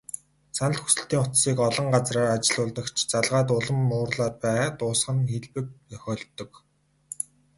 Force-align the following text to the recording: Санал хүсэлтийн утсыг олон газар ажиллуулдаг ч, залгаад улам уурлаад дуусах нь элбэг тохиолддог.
Санал 0.55 0.79
хүсэлтийн 0.83 1.23
утсыг 1.25 1.57
олон 1.67 1.87
газар 1.95 2.17
ажиллуулдаг 2.35 2.87
ч, 2.95 2.97
залгаад 3.11 3.47
улам 3.57 3.79
уурлаад 3.95 4.35
дуусах 4.79 5.15
нь 5.21 5.33
элбэг 5.37 5.67
тохиолддог. 5.89 6.51